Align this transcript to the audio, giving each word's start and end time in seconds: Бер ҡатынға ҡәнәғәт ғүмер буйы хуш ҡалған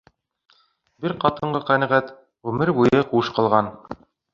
Бер 1.05 1.13
ҡатынға 1.25 1.63
ҡәнәғәт 1.69 2.13
ғүмер 2.49 2.77
буйы 2.81 3.07
хуш 3.15 3.35
ҡалған 3.41 3.75